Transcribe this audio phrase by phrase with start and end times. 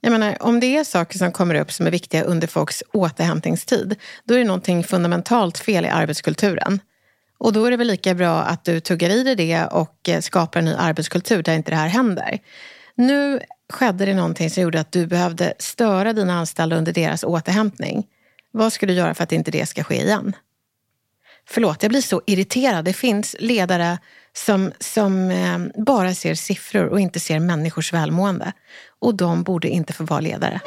[0.00, 3.96] Jag menar, om det är saker som kommer upp som är viktiga under folks återhämtningstid,
[4.24, 6.80] då är det någonting fundamentalt fel i arbetskulturen.
[7.38, 10.20] Och då är det väl lika bra att du tuggar i dig det och eh,
[10.20, 12.38] skapar en ny arbetskultur där inte det här händer.
[12.94, 13.40] Nu
[13.72, 18.06] skedde det någonting som gjorde att du behövde störa dina anställda under deras återhämtning.
[18.50, 20.36] Vad ska du göra för att inte det ska ske igen?
[21.48, 22.84] Förlåt, jag blir så irriterad.
[22.84, 23.98] Det finns ledare
[24.44, 28.52] som, som eh, bara ser siffror och inte ser människors välmående.
[29.00, 30.60] Och de borde inte få vara ledare.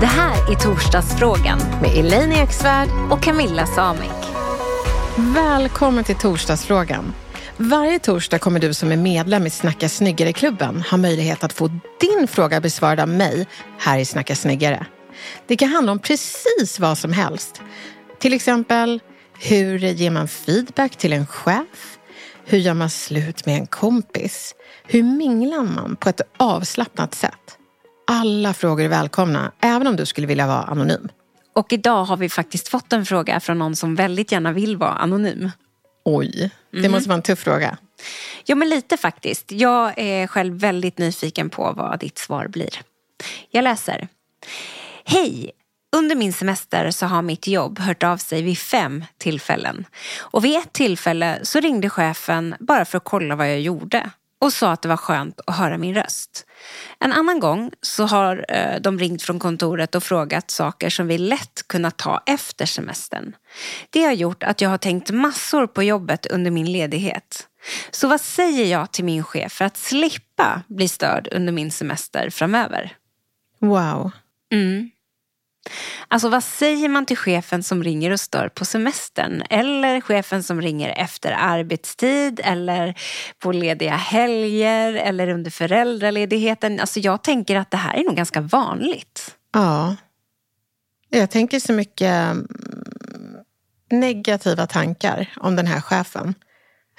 [0.00, 4.10] Det här är Torsdagsfrågan med Elaine Eksvärd och Camilla Samek.
[5.16, 7.14] Välkommen till Torsdagsfrågan.
[7.60, 11.68] Varje torsdag kommer du som är medlem i Snacka snyggare-klubben ha möjlighet att få
[12.00, 13.46] din fråga besvarad av mig
[13.78, 14.86] här i Snacka snyggare.
[15.46, 17.62] Det kan handla om precis vad som helst.
[18.18, 19.00] Till exempel,
[19.38, 21.98] hur ger man feedback till en chef?
[22.44, 24.54] Hur gör man slut med en kompis?
[24.86, 27.58] Hur minglar man på ett avslappnat sätt?
[28.06, 31.08] Alla frågor är välkomna, även om du skulle vilja vara anonym.
[31.54, 34.94] Och idag har vi faktiskt fått en fråga från någon som väldigt gärna vill vara
[34.94, 35.50] anonym.
[36.16, 37.76] Oj, det måste vara en tuff fråga.
[38.44, 39.52] Ja, men lite faktiskt.
[39.52, 42.80] Jag är själv väldigt nyfiken på vad ditt svar blir.
[43.50, 44.08] Jag läser.
[45.04, 45.50] Hej!
[45.96, 49.86] Under min semester så har mitt jobb hört av sig vid fem tillfällen.
[50.18, 54.52] Och vid ett tillfälle så ringde chefen bara för att kolla vad jag gjorde och
[54.52, 56.46] sa att det var skönt att höra min röst.
[56.98, 61.18] En annan gång så har eh, de ringt från kontoret och frågat saker som vi
[61.18, 63.36] lätt kunnat ta efter semestern.
[63.90, 67.48] Det har gjort att jag har tänkt massor på jobbet under min ledighet.
[67.90, 72.30] Så vad säger jag till min chef för att slippa bli störd under min semester
[72.30, 72.96] framöver?
[73.60, 74.10] Wow.
[74.52, 74.90] Mm.
[76.08, 79.42] Alltså vad säger man till chefen som ringer och stör på semestern?
[79.50, 82.94] Eller chefen som ringer efter arbetstid eller
[83.38, 86.80] på lediga helger eller under föräldraledigheten?
[86.80, 89.36] Alltså jag tänker att det här är nog ganska vanligt.
[89.52, 89.96] Ja.
[91.10, 92.46] Jag tänker så mycket mm,
[93.90, 96.34] negativa tankar om den här chefen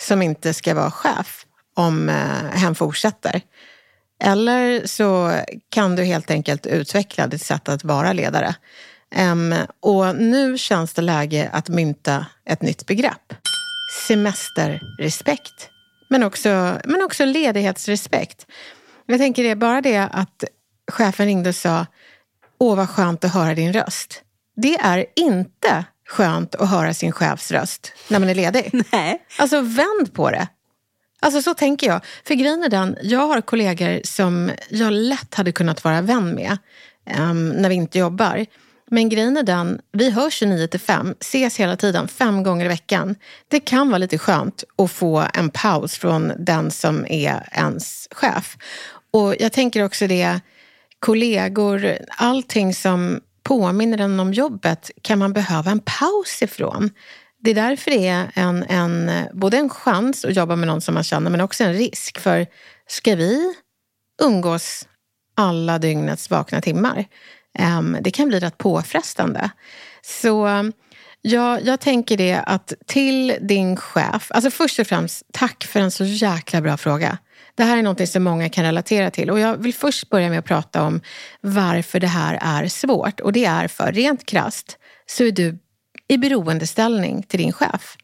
[0.01, 3.41] som inte ska vara chef om eh, hen fortsätter.
[4.19, 8.55] Eller så kan du helt enkelt utveckla ditt sätt att vara ledare.
[9.15, 13.33] Um, och nu känns det läge att mynta ett nytt begrepp.
[14.07, 15.69] Semesterrespekt.
[16.09, 18.45] Men också, men också ledighetsrespekt.
[19.05, 20.43] Jag tänker det, bara det att
[20.91, 21.85] chefen ringde och sa
[22.59, 24.21] Åh, vad skönt att höra din röst.
[24.55, 28.71] Det är inte skönt att höra sin chefs röst när man är ledig.
[28.91, 29.25] Nej.
[29.37, 30.47] Alltså vänd på det.
[31.19, 32.01] Alltså så tänker jag.
[32.25, 36.57] För grejen är den, jag har kollegor som jag lätt hade kunnat vara vän med
[37.19, 38.45] um, när vi inte jobbar.
[38.91, 42.67] Men grejen är den, vi hörs 9 till 5, ses hela tiden, fem gånger i
[42.67, 43.15] veckan.
[43.47, 48.57] Det kan vara lite skönt att få en paus från den som är ens chef.
[49.11, 50.39] Och jag tänker också det,
[50.99, 56.89] kollegor, allting som påminner en om jobbet kan man behöva en paus ifrån.
[57.43, 60.93] Det är därför det är en, en, både en chans att jobba med någon som
[60.93, 62.19] man känner men också en risk.
[62.19, 62.47] För
[62.87, 63.53] ska vi
[64.21, 64.87] umgås
[65.35, 67.05] alla dygnets vakna timmar?
[67.57, 69.51] Ehm, det kan bli rätt påfrestande.
[70.01, 70.47] Så
[71.21, 75.91] ja, jag tänker det att till din chef, alltså först och främst tack för en
[75.91, 77.17] så jäkla bra fråga.
[77.55, 80.39] Det här är något som många kan relatera till och jag vill först börja med
[80.39, 81.01] att prata om
[81.41, 83.19] varför det här är svårt.
[83.19, 85.59] Och det är för rent krast så är du
[86.09, 87.97] i beroendeställning till din chef.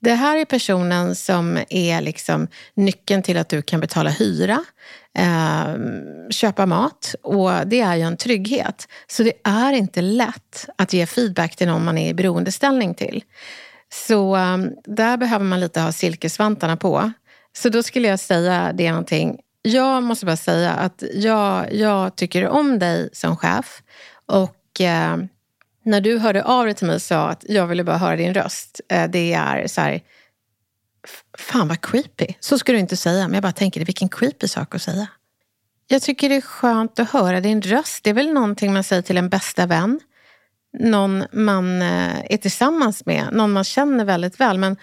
[0.00, 4.64] Det här är personen som är liksom nyckeln till att du kan betala hyra,
[5.18, 5.74] eh,
[6.30, 8.88] köpa mat och det är ju en trygghet.
[9.06, 13.24] Så det är inte lätt att ge feedback till någon man är i beroendeställning till.
[13.92, 17.12] Så eh, där behöver man lite ha silkesvantarna på.
[17.56, 19.38] Så då skulle jag säga det någonting.
[19.62, 23.82] Jag måste bara säga att jag, jag tycker om dig som chef
[24.26, 25.16] och eh,
[25.86, 28.34] när du hörde av dig till mig och sa att jag ville bara höra din
[28.34, 28.80] röst.
[28.88, 30.00] Eh, det är så här,
[31.38, 32.26] fan vad creepy.
[32.40, 35.06] Så skulle du inte säga, men jag bara tänker, vilken creepy sak att säga.
[35.88, 38.04] Jag tycker det är skönt att höra din röst.
[38.04, 40.00] Det är väl någonting man säger till en bästa vän.
[40.78, 44.58] Någon man eh, är tillsammans med, någon man känner väldigt väl.
[44.58, 44.76] Men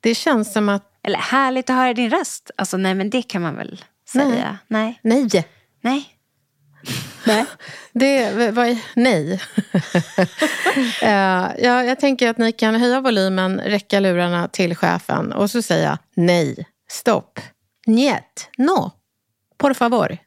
[0.00, 0.82] det känns som att...
[1.02, 2.50] Eller härligt att höra din röst.
[2.56, 4.58] Alltså nej, men det kan man väl säga?
[4.68, 5.00] Nej.
[5.02, 5.28] Nej.
[5.30, 5.46] Nej.
[5.80, 6.19] Nej.
[7.24, 7.44] Nej.
[7.92, 9.32] Det var, nej.
[9.32, 9.38] uh,
[11.64, 15.98] ja, jag tänker att ni kan höja volymen, räcka lurarna till chefen och så säga
[16.14, 17.40] nej, stopp,
[17.86, 18.90] njet, no,
[19.58, 20.18] por favor,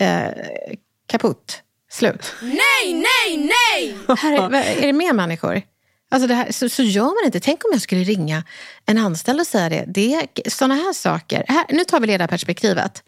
[0.00, 0.74] uh,
[1.06, 2.34] kaputt, slut.
[2.42, 3.96] Nej, nej, nej!
[4.18, 5.62] Här är, är det mer människor?
[6.10, 7.40] Alltså det här, så, så gör man inte.
[7.40, 8.44] Tänk om jag skulle ringa
[8.86, 9.84] en anställd och säga det.
[9.86, 11.44] det är sådana här saker.
[11.48, 13.02] Här, nu tar vi ledarperspektivet.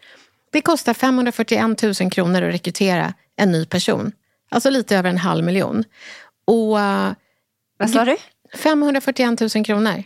[0.51, 4.11] Det kostar 541 000 kronor att rekrytera en ny person.
[4.49, 5.83] Alltså lite över en halv miljon.
[6.45, 7.11] Och, eh,
[7.77, 8.17] Vad sa du?
[8.57, 10.03] 541 000 kronor.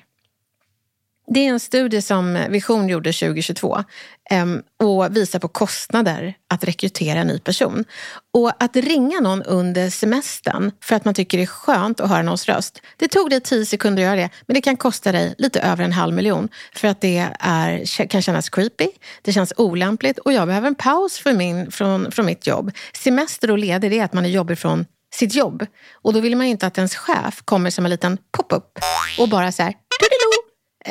[1.27, 3.83] Det är en studie som Vision gjorde 2022
[4.29, 7.85] ehm, och visar på kostnader att rekrytera en ny person.
[8.33, 12.21] Och att ringa någon under semestern för att man tycker det är skönt att höra
[12.21, 12.81] någons röst.
[12.97, 15.83] Det tog dig tio sekunder att göra det, men det kan kosta dig lite över
[15.83, 18.87] en halv miljon för att det är, kan kännas creepy,
[19.21, 22.71] det känns olämpligt och jag behöver en paus för min, från, från mitt jobb.
[22.93, 25.65] Semester och ledig, det är att man är jobbig från sitt jobb.
[25.93, 28.79] Och då vill man ju inte att ens chef kommer som en liten pop-up
[29.19, 29.73] och bara så här,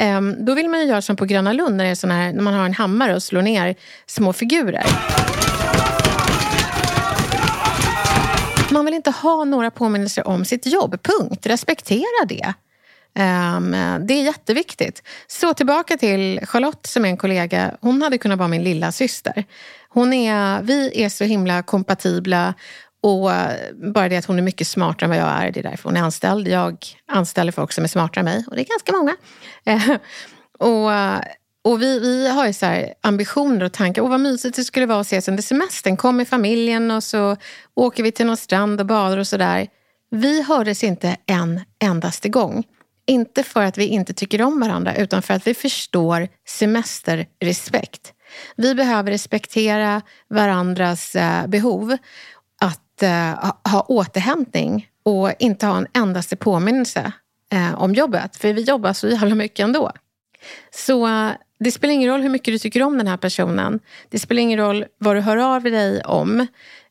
[0.00, 2.32] Ehm, då vill man ju göra som på Gröna Lund när, det är sån här,
[2.32, 3.74] när man har en hammare och slår ner
[4.06, 4.86] små figurer.
[8.70, 11.46] Man vill inte ha några påminnelser om sitt jobb, punkt.
[11.46, 12.54] Respektera det.
[13.14, 13.76] Ehm,
[14.06, 15.02] det är jätteviktigt.
[15.26, 17.70] Så tillbaka till Charlotte som är en kollega.
[17.80, 19.44] Hon hade kunnat vara min lilla syster.
[19.88, 22.54] Hon är, vi är så himla kompatibla
[23.02, 25.70] och eh, bara det att hon är mycket smartare än vad jag är, det är
[25.70, 26.48] därför hon är anställd.
[26.48, 29.16] Jag anställer folk som är smartare än mig och det är ganska många.
[29.64, 29.96] Eh,
[30.58, 30.90] och
[31.62, 34.02] och vi, vi har ju så ambitioner och tankar.
[34.02, 35.96] Och vad mysigt det skulle vara att ses under semestern.
[35.96, 37.36] Kom med familjen och så
[37.74, 39.66] åker vi till någon strand och badar och sådär.
[40.10, 42.64] Vi hördes inte en endaste gång.
[43.06, 48.12] Inte för att vi inte tycker om varandra utan för att vi förstår semesterrespekt.
[48.56, 51.96] Vi behöver respektera varandras eh, behov
[53.02, 57.12] eh, ha återhämtning och inte ha en endaste påminnelse
[57.52, 58.36] eh, om jobbet.
[58.36, 59.92] För vi jobbar så jävla mycket ändå.
[60.70, 63.80] Så eh, det spelar ingen roll hur mycket du tycker om den här personen.
[64.08, 66.46] Det spelar ingen roll vad du hör av dig om.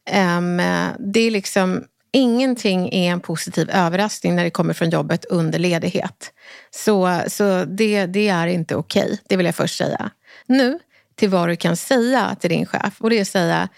[0.09, 0.61] Ehm,
[0.99, 6.31] det är liksom Ingenting är en positiv överraskning när det kommer från jobbet under ledighet.
[6.71, 9.17] Så, så det, det är inte okej, okay.
[9.29, 10.09] det vill jag först säga.
[10.45, 10.79] Nu
[11.15, 12.95] till vad du kan säga till din chef.
[12.99, 13.69] Och det är att säga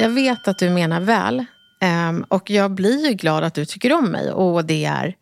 [0.00, 1.44] jag vet att du menar väl
[1.80, 5.14] ehm, och jag blir ju glad att du tycker om mig och det är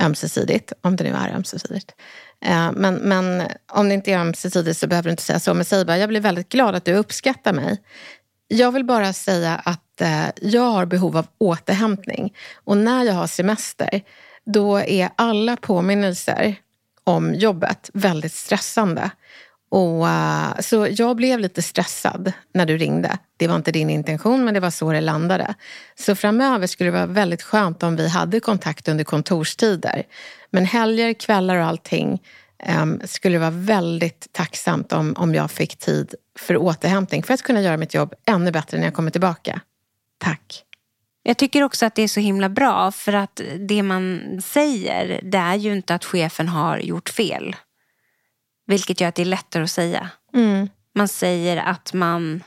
[0.00, 1.94] ömsesidigt, om det nu är ömsesidigt.
[2.40, 3.42] Ehm, men, men
[3.72, 5.54] om det inte är ömsesidigt så behöver du inte säga så.
[5.54, 7.82] Men säg bara, jag blir väldigt glad att du uppskattar mig.
[8.48, 13.26] Jag vill bara säga att eh, jag har behov av återhämtning och när jag har
[13.26, 14.00] semester
[14.44, 16.56] då är alla påminnelser
[17.04, 19.10] om jobbet väldigt stressande.
[19.68, 23.18] Och, uh, så jag blev lite stressad när du ringde.
[23.36, 25.54] Det var inte din intention, men det var så det landade.
[25.94, 30.02] Så framöver skulle det vara väldigt skönt om vi hade kontakt under kontorstider.
[30.50, 32.22] Men helger, kvällar och allting
[32.80, 37.42] um, skulle det vara väldigt tacksamt om, om jag fick tid för återhämtning för att
[37.42, 39.60] kunna göra mitt jobb ännu bättre när jag kommer tillbaka.
[40.18, 40.64] Tack.
[41.22, 45.38] Jag tycker också att det är så himla bra för att det man säger det
[45.38, 47.56] är ju inte att chefen har gjort fel.
[48.68, 50.10] Vilket gör att det är lättare att säga.
[50.34, 50.68] Mm.
[50.94, 52.42] Man säger att man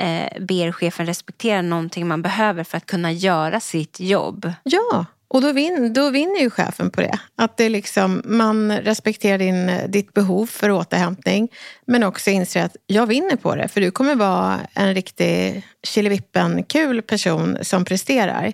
[0.00, 4.52] eh, ber chefen respektera någonting man behöver för att kunna göra sitt jobb.
[4.62, 7.18] Ja, och då, vin, då vinner ju chefen på det.
[7.36, 11.48] Att det liksom, man respekterar din, ditt behov för återhämtning
[11.86, 17.02] men också inser att jag vinner på det för du kommer vara en riktig killevippen-kul
[17.02, 18.52] person som presterar.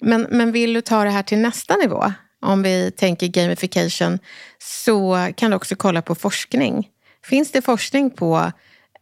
[0.00, 4.18] Men, men vill du ta det här till nästa nivå om vi tänker gamification,
[4.58, 6.88] så kan du också kolla på forskning.
[7.24, 8.52] Finns det forskning på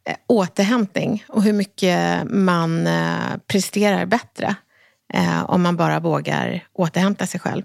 [0.08, 4.54] eh, återhämtning och hur mycket man eh, presterar bättre
[5.14, 7.62] eh, om man bara vågar återhämta sig själv?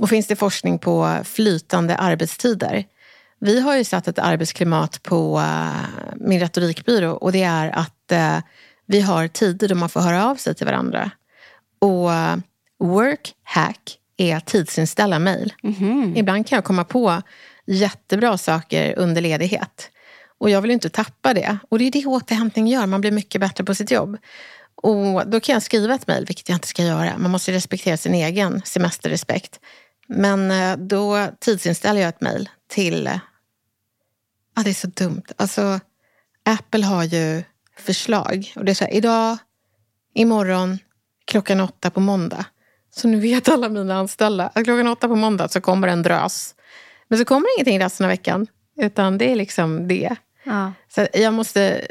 [0.00, 2.84] Och finns det forskning på flytande arbetstider?
[3.40, 5.42] Vi har ju satt ett arbetsklimat på
[6.16, 8.12] min retorikbyrå och det är att
[8.86, 11.10] vi har tider då man får höra av sig till varandra.
[11.78, 12.10] Och
[12.78, 15.52] work, hack, är tidsinställa mejl.
[15.62, 16.18] Mm-hmm.
[16.18, 17.22] Ibland kan jag komma på
[17.66, 19.90] jättebra saker under ledighet.
[20.38, 21.58] Och jag vill inte tappa det.
[21.68, 24.16] Och det är det återhämtning gör, man blir mycket bättre på sitt jobb.
[24.74, 27.18] Och då kan jag skriva ett mejl, vilket jag inte ska göra.
[27.18, 29.60] Man måste respektera sin egen semesterrespekt.
[30.08, 33.10] Men eh, då tidsinställer jag ett mejl till...
[34.56, 35.22] Ja, det är så dumt.
[35.36, 35.80] Alltså,
[36.44, 37.42] Apple har ju
[37.78, 38.52] förslag.
[38.56, 39.38] Och det är så här, idag,
[40.14, 40.78] imorgon,
[41.24, 42.44] klockan åtta på måndag.
[42.96, 46.54] Så nu vet alla mina anställda att klockan åtta på måndag så kommer en drös.
[47.08, 48.46] Men så kommer ingenting resten av veckan.
[48.76, 50.16] Utan det är liksom det.
[50.44, 50.72] Ja.
[50.94, 51.86] Så jag måste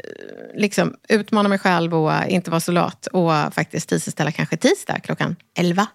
[0.54, 3.06] liksom utmana mig själv och inte vara så lat.
[3.06, 5.86] Och faktiskt tidsinställa kanske tisdag klockan elva.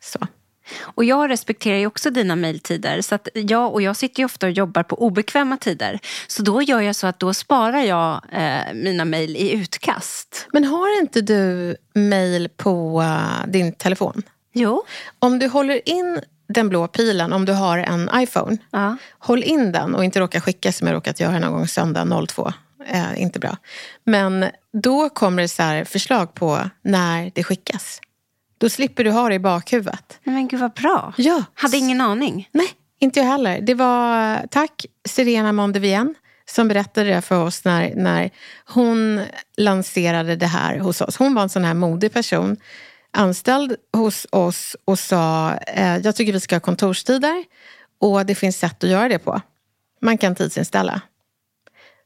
[0.00, 0.18] Så.
[0.80, 3.00] Och jag respekterar ju också dina mejltider.
[3.00, 5.98] Så att jag, och jag sitter ju ofta och jobbar på obekväma tider.
[6.26, 10.48] Så då gör jag så att då sparar jag eh, mina mejl i utkast.
[10.52, 14.22] Men har inte du mejl på uh, din telefon?
[14.52, 14.82] Jo.
[15.18, 18.96] Om du håller in den blå pilen, om du har en iPhone, ja.
[19.18, 22.52] håll in den och inte råka skicka som jag råkat göra någon gång söndag 02.
[22.86, 23.56] Eh, inte bra.
[24.04, 28.00] Men då kommer det så förslag på när det skickas.
[28.58, 30.18] Då slipper du ha det i bakhuvudet.
[30.24, 31.12] Men gud vad bra.
[31.16, 31.44] Ja.
[31.54, 32.48] Hade ingen aning.
[32.52, 33.60] Nej, inte jag heller.
[33.60, 36.14] Det var, tack Serena Mondevien
[36.50, 38.30] som berättade det för oss när, när
[38.66, 39.20] hon
[39.56, 41.16] lanserade det här hos oss.
[41.16, 42.56] Hon var en sån här modig person
[43.12, 47.44] anställd hos oss och sa eh, jag tycker vi ska ha kontorstider
[48.00, 49.40] och det finns sätt att göra det på.
[50.00, 51.00] Man kan tidsinställa.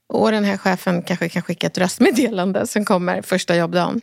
[0.06, 4.00] Och den här chefen kanske kan skicka ett röstmeddelande som kommer första jobbdagen.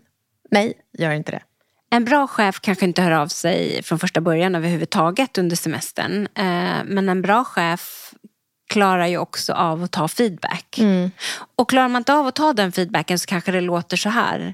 [0.52, 1.42] Nej, gör inte det.
[1.90, 6.28] En bra chef kanske inte hör av sig från första början överhuvudtaget under semestern.
[6.36, 8.14] Eh, men en bra chef
[8.70, 10.78] klarar ju också av att ta feedback.
[10.78, 11.12] Mm.
[11.56, 14.54] Och klarar man inte av att ta den feedbacken så kanske det låter så här.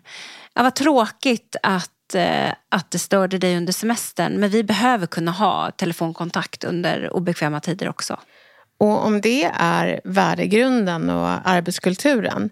[0.54, 4.34] Ja, vad tråkigt att Eh, att det störde dig under semestern.
[4.34, 8.20] Men vi behöver kunna ha telefonkontakt under obekväma tider också.
[8.80, 12.50] Och om det är värdegrunden och arbetskulturen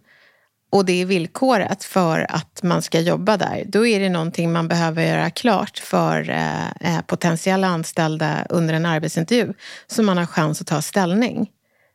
[0.72, 4.68] och det är villkoret för att man ska jobba där, då är det någonting man
[4.68, 9.54] behöver göra klart för eh, eh potentiella anställda under en arbetsintervju
[9.88, 11.50] så man har chans att ta ställning.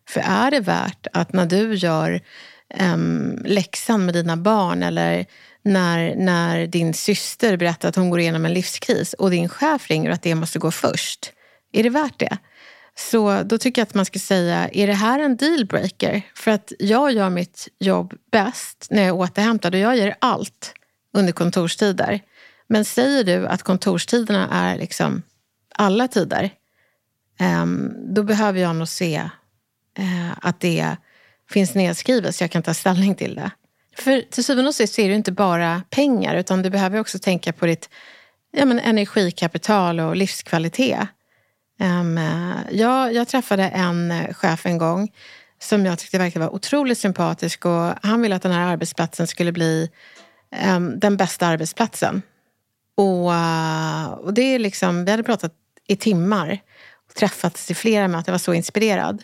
[0.09, 2.21] För är det värt att när du gör
[2.75, 2.97] eh,
[3.45, 5.27] läxan med dina barn eller
[5.63, 10.09] när, när din syster berättar att hon går igenom en livskris och din chef ringer
[10.09, 11.33] och att det måste gå först.
[11.73, 12.39] Är det värt det?
[12.95, 16.23] Så då tycker jag att man ska säga, är det här en dealbreaker?
[16.35, 20.75] För att jag gör mitt jobb bäst när jag är återhämtad och jag ger allt
[21.15, 22.21] under kontorstider.
[22.67, 25.23] Men säger du att kontorstiderna är liksom
[25.75, 26.51] alla tider,
[27.39, 29.31] ehm, då behöver jag nog se
[29.99, 30.97] eh, att det
[31.51, 33.51] finns nedskrivet så jag kan ta ställning till det.
[34.01, 37.53] För till syvende och sist är det inte bara pengar utan du behöver också tänka
[37.53, 37.91] på ditt
[38.53, 41.09] ja, men energikapital och livskvalitet.
[41.81, 45.13] Ehm, eh, um, jag, jag träffade en eh, chef en gång
[45.63, 49.53] som jag tyckte verkade vara otroligt sympatisk och han ville att den här arbetsplatsen skulle
[49.53, 49.91] bli
[50.67, 52.23] um, den bästa arbetsplatsen.
[52.97, 55.53] Och, uh, och det är liksom, vi hade pratat
[55.87, 56.59] i timmar
[57.09, 59.23] och träffats i flera möten, jag var så inspirerad.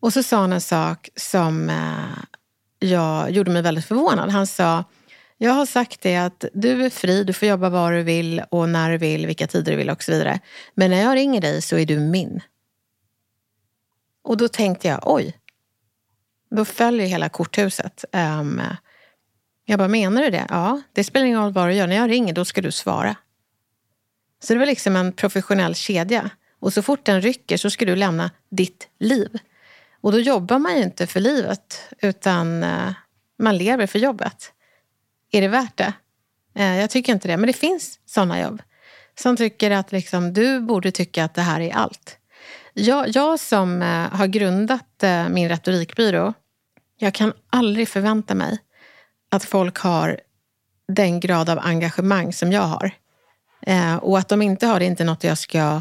[0.00, 2.37] Och så sa han en sak som uh,
[2.78, 4.30] jag gjorde mig väldigt förvånad.
[4.30, 4.84] Han sa,
[5.38, 8.68] jag har sagt det att du är fri, du får jobba var du vill och
[8.68, 10.40] när du vill, vilka tider du vill och så vidare.
[10.74, 12.40] Men när jag ringer dig så är du min.
[14.22, 15.36] Och då tänkte jag, oj.
[16.50, 18.04] Då följer hela korthuset.
[18.12, 18.62] Um,
[19.64, 20.46] jag bara, menar du det?
[20.48, 21.86] Ja, det spelar ingen roll vad du gör.
[21.86, 23.16] När jag ringer, då ska du svara.
[24.42, 26.30] Så det var liksom en professionell kedja.
[26.60, 29.38] Och så fort den rycker så ska du lämna ditt liv.
[30.00, 32.90] Och då jobbar man ju inte för livet utan eh,
[33.38, 34.52] man lever för jobbet.
[35.30, 35.92] Är det värt det?
[36.54, 38.62] Eh, jag tycker inte det, men det finns sådana jobb.
[39.18, 42.18] Som tycker att liksom, du borde tycka att det här är allt.
[42.74, 44.84] Jag, jag som eh, har grundat
[45.30, 46.34] min retorikbyrå,
[46.96, 48.58] jag kan aldrig förvänta mig
[49.30, 50.20] att folk har
[50.88, 52.90] den grad av engagemang som jag har.
[54.00, 55.80] Och att de inte har det är inte något jag ska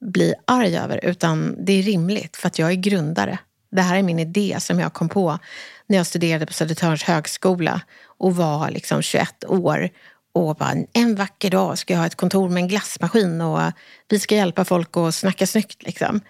[0.00, 3.38] bli arg över, utan det är rimligt för att jag är grundare.
[3.70, 5.38] Det här är min idé som jag kom på
[5.86, 9.90] när jag studerade på Södertörns högskola och var liksom 21 år
[10.32, 13.60] och bara en vacker dag ska jag ha ett kontor med en glassmaskin och
[14.08, 15.82] vi ska hjälpa folk att snacka snyggt.
[15.82, 16.20] Liksom.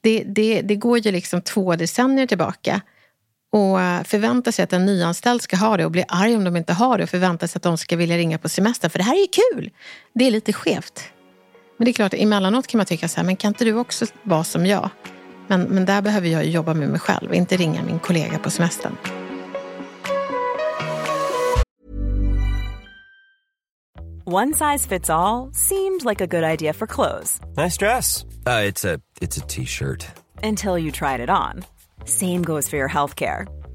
[0.00, 2.80] Det, det, det går ju liksom två decennier tillbaka.
[3.50, 6.72] Och förvänta sig att en nyanställd ska ha det och bli arg om de inte
[6.72, 8.88] har det och förvänta sig att de ska vilja ringa på semester.
[8.88, 9.70] För det här är ju kul!
[10.12, 11.02] Det är lite skevt.
[11.76, 14.06] Men det är klart, emellanåt kan man tycka så här, men kan inte du också
[14.22, 14.90] vara som jag?
[15.46, 18.96] Men, men där behöver jag jobba med mig själv, inte ringa min kollega på semestern.
[24.26, 27.40] One size fits all seemed like a good idea for clothes.
[27.56, 28.24] Nice dress.
[28.46, 30.06] Uh, it's a it's a t-shirt.
[30.42, 31.64] Until you tried it on.
[32.06, 33.46] Same goes for your healthcare.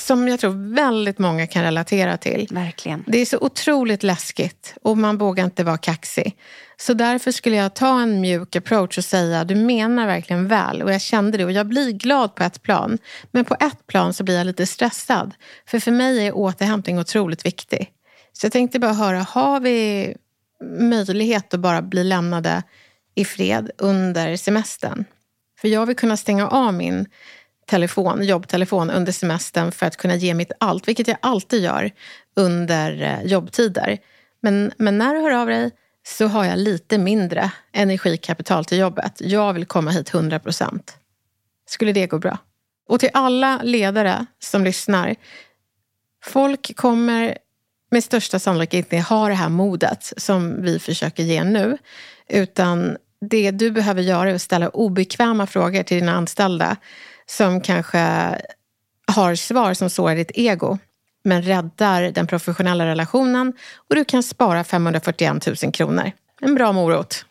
[0.00, 2.48] som jag tror väldigt många kan relatera till.
[2.50, 3.04] Verkligen.
[3.06, 6.36] Det är så otroligt läskigt och man vågar inte vara kaxig.
[6.76, 10.92] Så därför skulle jag ta en mjuk approach och säga du menar verkligen väl och
[10.92, 12.98] jag kände det och jag blir glad på ett plan.
[13.30, 15.34] Men på ett plan så blir jag lite stressad.
[15.66, 17.92] För för mig är återhämtning otroligt viktig.
[18.32, 20.14] Så jag tänkte bara höra, har vi
[20.80, 22.62] möjlighet att bara bli lämnade
[23.14, 25.04] i fred under semestern?
[25.60, 27.06] För jag vill kunna stänga av min
[27.68, 31.90] telefon, jobbtelefon under semestern för att kunna ge mitt allt, vilket jag alltid gör
[32.36, 33.98] under eh, jobbtider.
[34.42, 35.70] Men, men när du hör av dig
[36.06, 39.12] så har jag lite mindre energikapital till jobbet.
[39.18, 40.96] Jag vill komma hit 100 procent.
[41.66, 42.38] Skulle det gå bra?
[42.88, 45.14] Och till alla ledare som lyssnar.
[46.24, 47.38] Folk kommer
[47.90, 51.78] med största sannolikhet inte ha det här modet som vi försöker ge nu.
[52.28, 56.76] Utan det du behöver göra är att ställa obekväma frågor till dina anställda
[57.30, 57.98] som kanske
[59.12, 60.78] har svar som sårar ditt ego
[61.24, 63.52] men räddar den professionella relationen
[63.88, 66.12] och du kan spara 541 000 kronor.
[66.40, 67.24] En bra morot.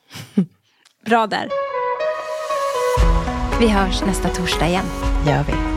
[1.06, 1.50] Bra där.
[3.60, 4.86] Vi hörs nästa torsdag igen.
[5.28, 5.77] gör vi.